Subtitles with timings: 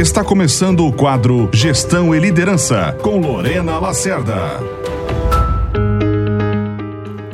[0.00, 4.58] Está começando o quadro Gestão e Liderança com Lorena Lacerda.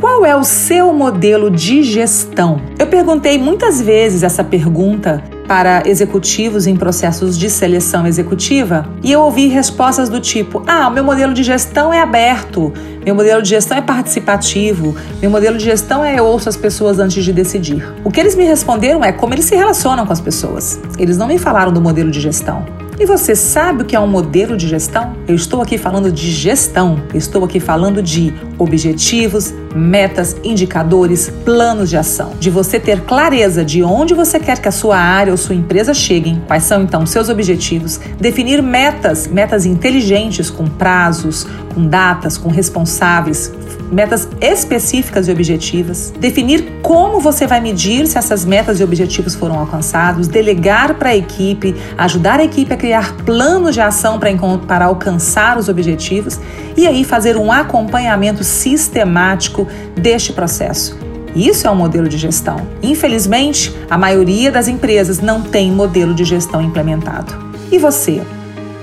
[0.00, 2.60] Qual é o seu modelo de gestão?
[2.76, 9.20] Eu perguntei muitas vezes essa pergunta para executivos em processos de seleção executiva e eu
[9.22, 12.72] ouvi respostas do tipo: ah, meu modelo de gestão é aberto,
[13.04, 16.98] meu modelo de gestão é participativo, meu modelo de gestão é eu ouço as pessoas
[16.98, 17.86] antes de decidir.
[18.04, 20.80] O que eles me responderam é como eles se relacionam com as pessoas.
[20.98, 22.85] Eles não me falaram do modelo de gestão.
[22.98, 25.14] E você sabe o que é um modelo de gestão?
[25.28, 31.98] Eu estou aqui falando de gestão, estou aqui falando de objetivos, metas, indicadores, planos de
[31.98, 32.32] ação.
[32.40, 35.92] De você ter clareza de onde você quer que a sua área ou sua empresa
[35.92, 42.48] cheguem, quais são então seus objetivos, definir metas, metas inteligentes com prazos, com datas, com
[42.48, 43.52] responsáveis,
[43.90, 49.58] metas específicas e objetivas, definir como você vai medir se essas metas e objetivos foram
[49.58, 54.18] alcançados, delegar para a equipe, ajudar a equipe a criar planos de ação
[54.66, 56.40] para, alcançar os objetivos
[56.76, 60.98] e aí fazer um acompanhamento sistemático deste processo.
[61.34, 62.66] Isso é um modelo de gestão.
[62.82, 67.34] Infelizmente, a maioria das empresas não tem modelo de gestão implementado.
[67.70, 68.22] E você?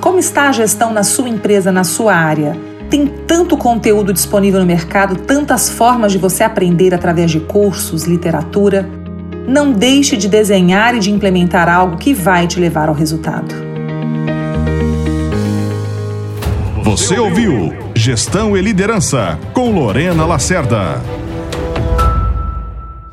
[0.00, 2.56] Como está a gestão na sua empresa, na sua área?
[2.88, 8.88] Tem tanto conteúdo disponível no mercado, tantas formas de você aprender através de cursos, literatura.
[9.48, 13.54] Não deixe de desenhar e de implementar algo que vai te levar ao resultado.
[16.82, 21.02] Você ouviu Gestão e Liderança com Lorena Lacerda.